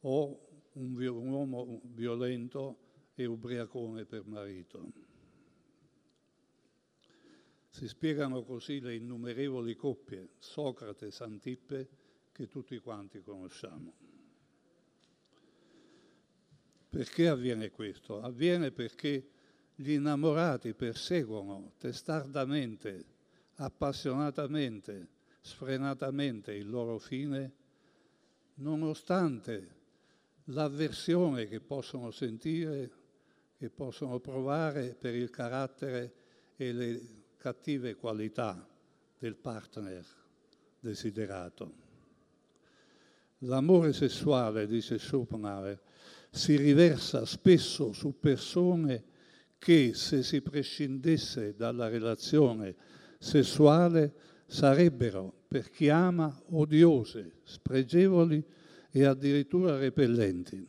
[0.00, 2.78] o un, un uomo violento
[3.14, 5.08] e ubriacone per marito.
[7.68, 11.99] Si spiegano così le innumerevoli coppie, Socrate Santippe,
[12.40, 13.92] che tutti quanti conosciamo.
[16.88, 18.22] Perché avviene questo?
[18.22, 19.28] Avviene perché
[19.74, 23.04] gli innamorati perseguono testardamente,
[23.56, 25.08] appassionatamente,
[25.42, 27.52] sfrenatamente il loro fine,
[28.54, 29.76] nonostante
[30.44, 32.90] l'avversione che possono sentire,
[33.58, 36.14] che possono provare per il carattere
[36.56, 37.00] e le
[37.36, 38.66] cattive qualità
[39.18, 40.06] del partner
[40.78, 41.79] desiderato.
[43.44, 45.80] L'amore sessuale, dice Schopenhauer,
[46.30, 49.04] si riversa spesso su persone
[49.58, 52.74] che se si prescindesse dalla relazione
[53.18, 54.14] sessuale
[54.46, 58.42] sarebbero, per chi ama, odiose, spregevoli
[58.90, 60.66] e addirittura repellenti.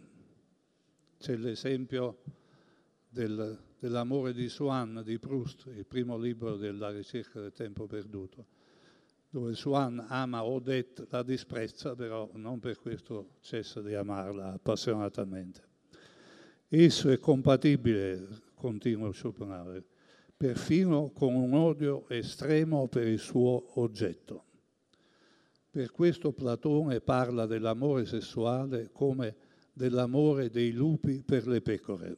[1.17, 2.21] C'è l'esempio
[3.07, 8.45] del, dell'amore di Swann di Proust, il primo libro della ricerca del tempo perduto,
[9.31, 15.69] dove Swann ama Odette, la disprezza, però non per questo cessa di amarla appassionatamente.
[16.67, 19.83] Esso è compatibile, continua Schopenhauer,
[20.35, 24.43] perfino con un odio estremo per il suo oggetto.
[25.69, 29.35] Per questo Platone parla dell'amore sessuale come
[29.71, 32.17] dell'amore dei lupi per le pecore.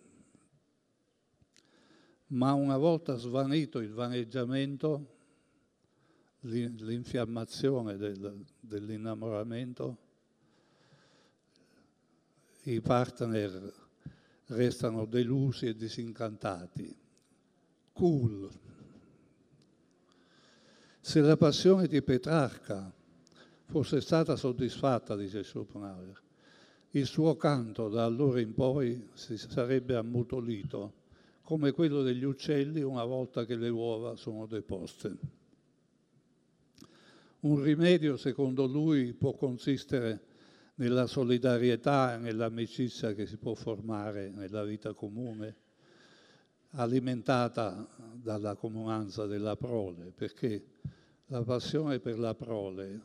[2.28, 5.13] Ma una volta svanito il vaneggiamento,
[6.44, 9.98] l'infiammazione del, dell'innamoramento,
[12.64, 13.74] i partner
[14.48, 16.96] restano delusi e disincantati.
[17.94, 18.50] Cool.
[21.00, 22.92] Se la passione di Petrarca
[23.66, 26.22] fosse stata soddisfatta, dice Schopenhauer,
[26.92, 31.02] il suo canto da allora in poi si sarebbe ammutolito,
[31.42, 35.42] come quello degli uccelli una volta che le uova sono deposte.
[37.44, 40.22] Un rimedio, secondo lui, può consistere
[40.76, 45.56] nella solidarietà nell'amicizia che si può formare nella vita comune,
[46.70, 50.64] alimentata dalla comunanza della prole, perché
[51.26, 53.02] la passione per la prole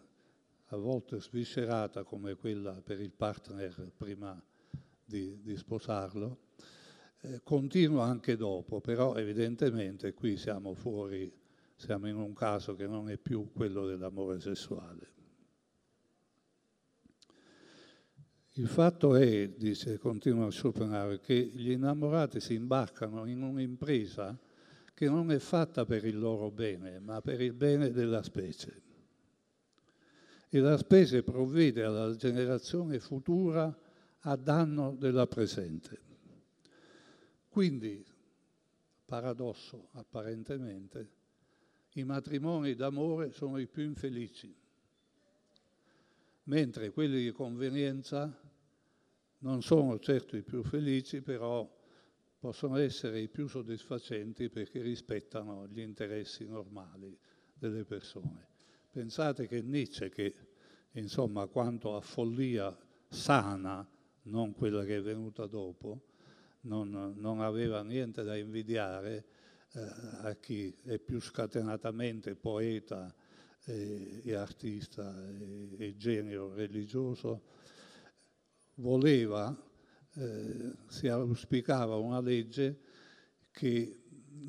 [0.66, 4.40] a volte sviscerata come quella per il partner prima
[5.04, 6.38] di, di sposarlo,
[7.22, 11.28] eh, continua anche dopo, però evidentemente qui siamo fuori,
[11.78, 15.16] siamo in un caso che non è più quello dell'amore sessuale.
[18.52, 24.36] Il fatto è, dice, continua Schopenhauer, che gli innamorati si imbarcano in un'impresa
[24.92, 28.82] che non è fatta per il loro bene, ma per il bene della specie
[30.50, 33.76] e la spese provvede alla generazione futura
[34.20, 36.00] a danno della presente.
[37.48, 38.04] Quindi,
[39.04, 41.16] paradosso apparentemente,
[41.98, 44.54] i matrimoni d'amore sono i più infelici,
[46.44, 48.40] mentre quelli di convenienza
[49.38, 51.68] non sono certo i più felici, però
[52.38, 57.18] possono essere i più soddisfacenti perché rispettano gli interessi normali
[57.52, 58.46] delle persone.
[58.90, 60.34] Pensate che Nietzsche, che
[60.92, 62.76] insomma quanto a follia
[63.08, 63.86] sana,
[64.22, 66.06] non quella che è venuta dopo,
[66.62, 69.24] non, non aveva niente da invidiare
[69.72, 73.14] a chi è più scatenatamente poeta
[73.64, 77.42] e, e artista e, e, genio religioso,
[78.74, 79.54] voleva,
[80.14, 82.80] eh, si auspicava una legge
[83.50, 84.00] che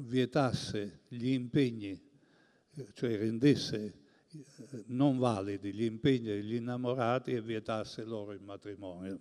[0.02, 2.00] vietasse gli impegni,
[2.94, 3.94] cioè rendesse
[4.32, 9.20] eh, non validi gli impegni degli innamorati e vietasse loro il matrimonio.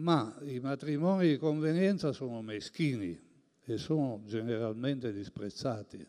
[0.00, 3.18] Ma i matrimoni di convenienza sono meschini
[3.62, 6.06] e sono generalmente disprezzati.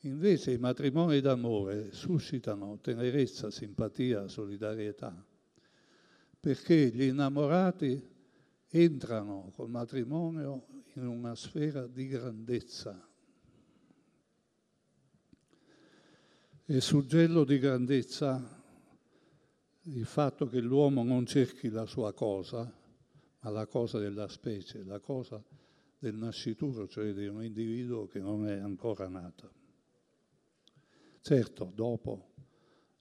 [0.00, 5.24] Invece i matrimoni d'amore suscitano tenerezza, simpatia, solidarietà,
[6.40, 8.10] perché gli innamorati
[8.68, 13.08] entrano col matrimonio in una sfera di grandezza.
[16.66, 18.63] E suggello di grandezza
[19.86, 22.72] il fatto che l'uomo non cerchi la sua cosa,
[23.40, 25.42] ma la cosa della specie, la cosa
[25.98, 29.62] del nascituro, cioè di un individuo che non è ancora nato.
[31.20, 32.32] Certo, dopo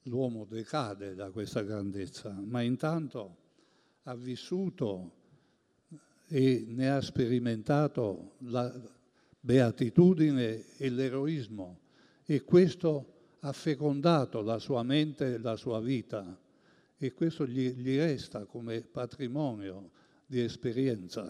[0.03, 3.37] l'uomo decade da questa grandezza, ma intanto
[4.03, 5.21] ha vissuto
[6.27, 8.73] e ne ha sperimentato la
[9.39, 11.79] beatitudine e l'eroismo
[12.25, 16.39] e questo ha fecondato la sua mente e la sua vita
[17.05, 19.91] e questo gli, gli resta come patrimonio
[20.25, 21.27] di esperienza.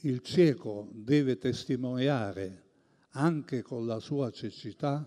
[0.00, 2.64] Il cieco deve testimoniare
[3.10, 5.06] anche con la sua cecità,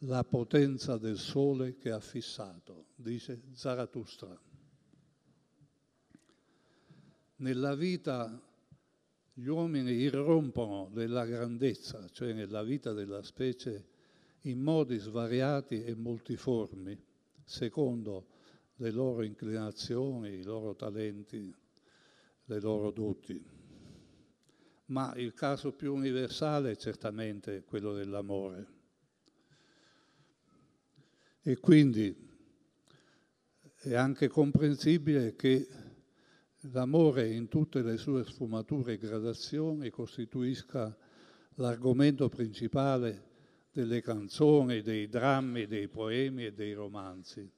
[0.00, 4.38] la potenza del sole che ha fissato, dice Zarathustra.
[7.36, 8.38] Nella vita
[9.32, 13.92] gli uomini irrompono nella grandezza, cioè nella vita della specie,
[14.44, 16.98] in modi svariati e multiformi,
[17.44, 18.28] secondo
[18.76, 21.54] le loro inclinazioni, i loro talenti,
[22.46, 23.62] le loro doti
[24.86, 28.66] ma il caso più universale è certamente quello dell'amore.
[31.42, 32.14] E quindi
[33.80, 35.66] è anche comprensibile che
[36.72, 40.96] l'amore in tutte le sue sfumature e gradazioni costituisca
[41.56, 43.32] l'argomento principale
[43.74, 47.50] delle canzoni, dei drammi, dei poemi e dei romanzi,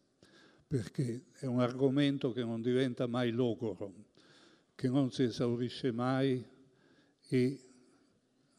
[0.66, 3.92] perché è un argomento che non diventa mai logoro,
[4.74, 6.42] che non si esaurisce mai
[7.28, 7.60] e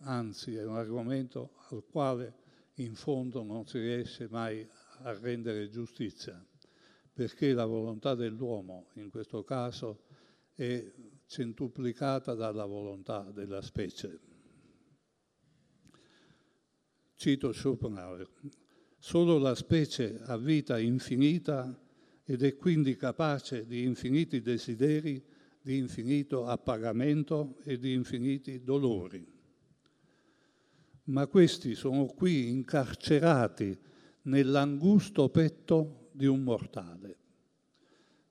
[0.01, 2.36] anzi è un argomento al quale
[2.76, 4.66] in fondo non si riesce mai
[5.01, 6.39] a rendere giustizia,
[7.12, 10.03] perché la volontà dell'uomo in questo caso
[10.53, 10.93] è
[11.26, 14.27] centuplicata dalla volontà della specie.
[17.18, 18.30] Cito Schopenhauer,
[18.99, 21.76] solo la specie ha vita infinita
[22.24, 25.24] ed è quindi capace di infiniti desideri
[25.59, 29.26] di infinito appagamento e di infiniti dolori.
[31.05, 33.76] Ma questi sono qui incarcerati
[34.24, 37.18] nell'angusto petto di un mortale.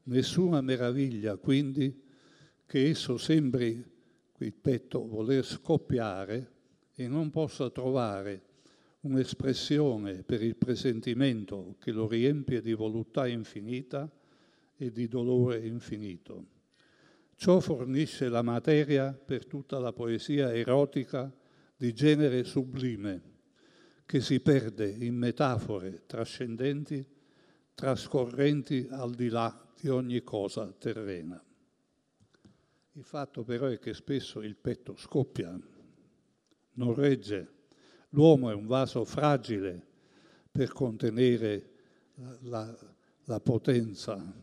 [0.05, 2.05] Nessuna meraviglia, quindi,
[2.65, 3.85] che esso sembri
[4.39, 6.53] il petto voler scoppiare
[6.95, 8.55] e non possa trovare
[9.07, 14.11] un'espressione per il presentimento che lo riempie di voluttà infinita
[14.77, 16.55] e di dolore infinito.
[17.37, 21.33] Ciò fornisce la materia per tutta la poesia erotica
[21.77, 23.35] di genere sublime,
[24.05, 27.07] che si perde in metafore trascendenti,
[27.75, 31.43] trascorrenti al di là di ogni cosa terrena.
[32.93, 35.59] Il fatto però è che spesso il petto scoppia,
[36.73, 37.56] non regge.
[38.17, 39.79] L'uomo è un vaso fragile
[40.51, 41.73] per contenere
[42.45, 42.75] la,
[43.25, 44.43] la, potenza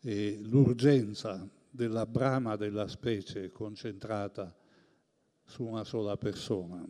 [0.00, 4.56] e l'urgenza della brama della specie concentrata
[5.44, 6.82] su una sola persona.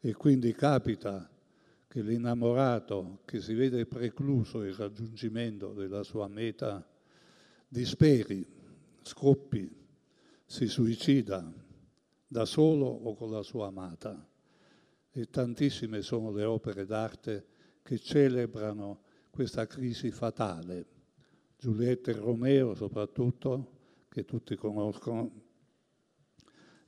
[0.00, 1.30] E quindi capita
[1.86, 6.88] che l'innamorato che si vede precluso il raggiungimento della sua meta
[7.68, 8.46] disperi,
[9.02, 9.70] scoppi,
[10.46, 11.52] si suicida
[12.26, 14.32] da solo o con la sua amata.
[15.16, 17.46] E tantissime sono le opere d'arte
[17.82, 20.86] che celebrano questa crisi fatale
[21.56, 23.70] Giulietta e Romeo soprattutto,
[24.08, 25.30] che tutti conoscono,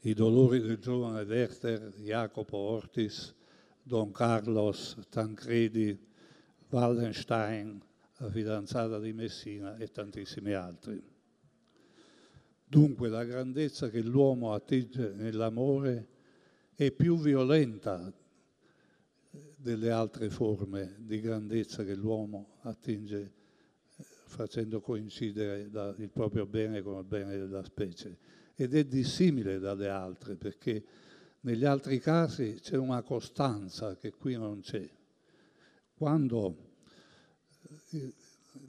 [0.00, 3.32] i dolori del giovane Werther, Jacopo Ortis,
[3.80, 5.96] Don Carlos, Tancredi,
[6.68, 7.80] Wallenstein,
[8.18, 11.02] la fidanzata di Messina e tantissimi altri.
[12.64, 16.15] Dunque la grandezza che l'uomo attinge nell'amore
[16.76, 18.12] è più violenta
[19.56, 23.32] delle altre forme di grandezza che l'uomo attinge
[24.26, 28.18] facendo coincidere il proprio bene con il bene della specie
[28.54, 30.84] ed è dissimile dalle altre perché
[31.40, 34.86] negli altri casi c'è una costanza che qui non c'è.
[35.94, 36.56] quando
[37.90, 38.12] eh,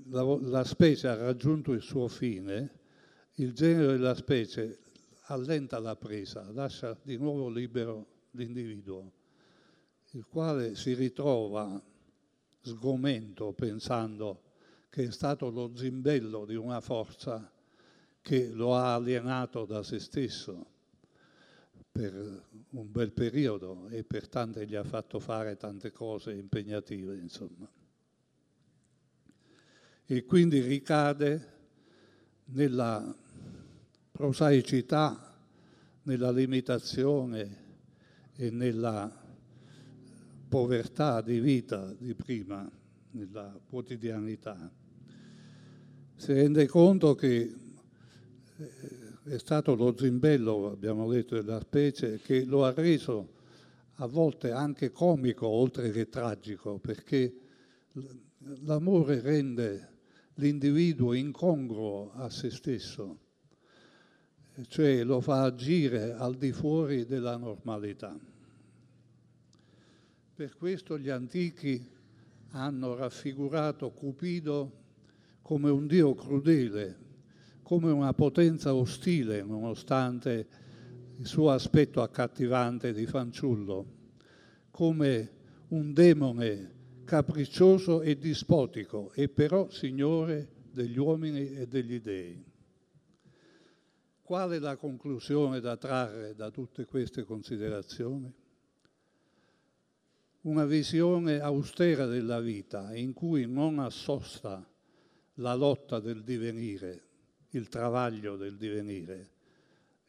[0.10, 2.72] la specie ha raggiunto il suo fine,
[3.36, 4.80] il genere della specie
[5.28, 9.12] allenta la presa, lascia di nuovo libero l'individuo,
[10.12, 11.82] il quale si ritrova
[12.62, 14.44] sgomento pensando
[14.90, 17.52] che è stato lo zimbello di una forza
[18.22, 20.76] che lo ha alienato da se stesso
[21.92, 27.70] per un bel periodo e pertanto gli ha fatto fare tante cose impegnative, insomma.
[30.06, 31.56] E quindi ricade
[32.46, 33.16] nella
[34.18, 35.32] prosaicità,
[36.02, 37.66] nella limitazione
[38.36, 39.16] e nella
[40.48, 42.68] povertà di vita di prima,
[43.12, 44.72] nella quotidianità.
[46.16, 47.42] Si rende conto che
[48.58, 48.72] eh,
[49.26, 53.36] è stato lo zimbello, abbiamo detto, della specie, che lo ha reso
[53.98, 57.36] a volte anche comico oltre che tragico, perché
[58.64, 59.90] l'amore rende
[60.36, 63.26] l'individuo incongruo a se stesso,
[64.68, 68.18] cioè lo fa agire al di fuori della normalità.
[70.34, 71.84] Per questo gli antichi
[72.52, 74.86] hanno raffigurato Cupido
[75.42, 77.06] come un dio crudele,
[77.62, 80.48] come una potenza ostile, nonostante
[81.18, 83.86] il suo aspetto accattivante di fanciullo,
[84.72, 85.32] come
[85.70, 92.47] un demone capriccioso e dispotico, e però signore degli uomini e degli dei.
[94.28, 98.30] Qual è la conclusione da trarre da tutte queste considerazioni?
[100.42, 104.70] Una visione austera della vita in cui non assosta
[105.36, 107.04] la lotta del divenire,
[107.52, 109.30] il travaglio del divenire.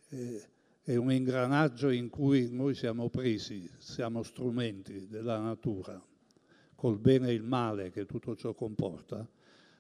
[0.09, 0.49] Eh,
[0.83, 6.05] è un ingranaggio in cui noi siamo presi, siamo strumenti della natura,
[6.75, 9.25] col bene e il male che tutto ciò comporta,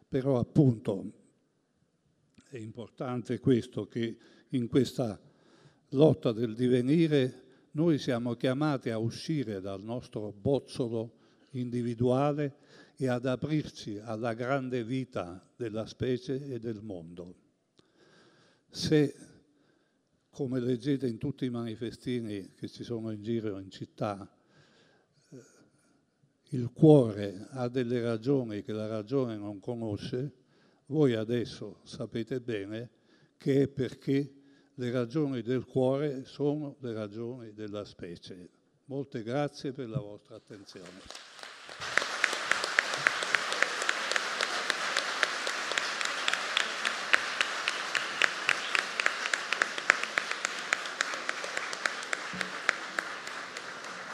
[0.09, 1.18] però appunto
[2.51, 4.17] è importante questo che
[4.51, 5.21] in questa
[5.91, 11.17] lotta del divenire noi siamo chiamati a uscire dal nostro bozzolo
[11.51, 12.57] individuale
[12.97, 17.35] e ad aprirci alla grande vita della specie e del mondo.
[18.71, 19.15] Se,
[20.31, 24.29] come leggete in tutti i manifestini che ci sono in giro in città,
[25.31, 25.37] eh,
[26.51, 30.33] il cuore ha delle ragioni che la ragione non conosce,
[30.89, 32.91] voi adesso sapete bene
[33.36, 34.32] che è perché
[34.74, 38.49] le ragioni del cuore sono le ragioni della specie.
[38.86, 41.98] Molte grazie per la vostra attenzione.